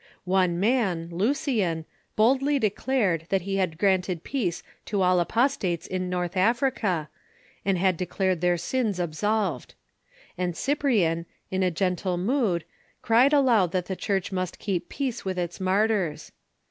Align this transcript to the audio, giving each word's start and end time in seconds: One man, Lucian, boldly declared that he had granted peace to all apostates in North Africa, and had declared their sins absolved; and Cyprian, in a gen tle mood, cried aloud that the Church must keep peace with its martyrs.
One 0.25 0.59
man, 0.59 1.09
Lucian, 1.11 1.85
boldly 2.15 2.57
declared 2.57 3.27
that 3.29 3.43
he 3.43 3.57
had 3.57 3.77
granted 3.77 4.23
peace 4.23 4.63
to 4.85 5.03
all 5.03 5.19
apostates 5.19 5.85
in 5.85 6.09
North 6.09 6.35
Africa, 6.35 7.07
and 7.63 7.77
had 7.77 7.97
declared 7.97 8.41
their 8.41 8.57
sins 8.57 8.99
absolved; 8.99 9.75
and 10.39 10.57
Cyprian, 10.57 11.27
in 11.51 11.61
a 11.61 11.69
gen 11.69 11.97
tle 11.97 12.17
mood, 12.17 12.65
cried 13.03 13.31
aloud 13.31 13.73
that 13.73 13.85
the 13.85 13.95
Church 13.95 14.31
must 14.31 14.57
keep 14.57 14.89
peace 14.89 15.23
with 15.23 15.37
its 15.37 15.59
martyrs. 15.59 16.31